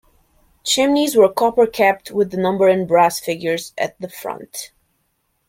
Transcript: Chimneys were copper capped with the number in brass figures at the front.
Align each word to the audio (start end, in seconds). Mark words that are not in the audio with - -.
Chimneys 0.63 1.15
were 1.15 1.31
copper 1.31 1.67
capped 1.67 2.09
with 2.09 2.31
the 2.31 2.37
number 2.37 2.67
in 2.67 2.87
brass 2.87 3.19
figures 3.19 3.71
at 3.77 4.01
the 4.01 4.09
front. 4.09 4.71